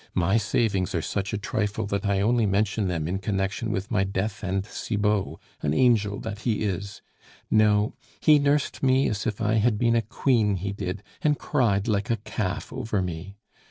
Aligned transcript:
My 0.15 0.37
savings 0.37 0.95
are 0.95 1.01
such 1.03 1.31
a 1.31 1.37
trifle, 1.37 1.85
that 1.85 2.07
I 2.07 2.21
only 2.21 2.47
mention 2.47 2.87
them 2.87 3.07
in 3.07 3.19
connection 3.19 3.69
with 3.71 3.91
my 3.91 4.03
death 4.03 4.41
and 4.43 4.65
Cibot, 4.65 5.37
an 5.61 5.75
angel 5.75 6.19
that 6.21 6.39
he 6.39 6.63
is! 6.63 7.03
No. 7.51 7.93
He 8.19 8.39
nursed 8.39 8.81
me 8.81 9.07
as 9.09 9.27
if 9.27 9.39
I 9.39 9.57
had 9.57 9.77
been 9.77 9.95
a 9.95 10.01
queen, 10.01 10.55
he 10.55 10.71
did, 10.71 11.03
and 11.21 11.37
cried 11.37 11.87
like 11.87 12.09
a 12.09 12.17
calf 12.17 12.73
over 12.73 12.99
me!... 13.03 13.35